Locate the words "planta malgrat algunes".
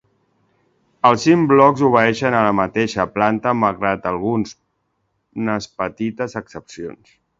3.17-5.67